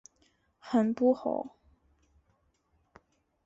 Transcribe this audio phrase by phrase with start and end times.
[0.57, 1.57] 很不好！